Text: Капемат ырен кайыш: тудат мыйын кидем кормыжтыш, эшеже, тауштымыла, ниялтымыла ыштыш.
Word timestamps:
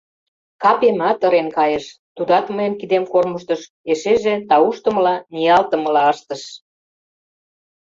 Капемат 0.63 1.19
ырен 1.27 1.47
кайыш: 1.57 1.85
тудат 2.15 2.45
мыйын 2.55 2.73
кидем 2.79 3.05
кормыжтыш, 3.13 3.61
эшеже, 3.91 4.35
тауштымыла, 4.49 5.15
ниялтымыла 5.33 6.03
ыштыш. 6.13 6.43